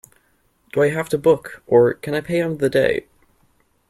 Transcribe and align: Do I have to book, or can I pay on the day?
Do 0.73 0.81
I 0.81 0.89
have 0.89 1.09
to 1.09 1.19
book, 1.19 1.61
or 1.67 1.93
can 1.93 2.15
I 2.15 2.21
pay 2.21 2.41
on 2.41 2.57
the 2.57 2.71
day? 2.71 3.05